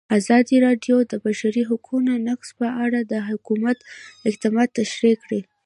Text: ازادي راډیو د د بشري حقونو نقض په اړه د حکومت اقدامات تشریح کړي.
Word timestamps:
ازادي 0.19 0.55
راډیو 0.65 0.97
د 1.03 1.05
د 1.11 1.13
بشري 1.25 1.63
حقونو 1.69 2.11
نقض 2.27 2.49
په 2.59 2.67
اړه 2.83 2.99
د 3.11 3.13
حکومت 3.29 3.77
اقدامات 4.29 4.69
تشریح 4.79 5.15
کړي. 5.23 5.41